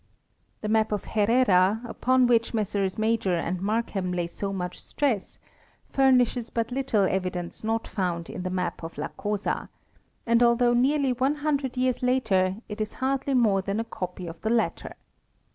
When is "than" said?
13.61-13.79